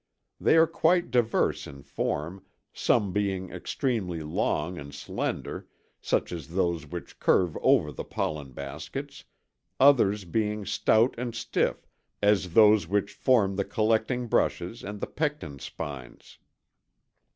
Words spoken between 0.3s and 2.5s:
They are quite diverse in form,